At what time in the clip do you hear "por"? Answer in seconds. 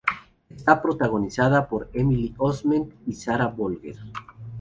1.69-1.91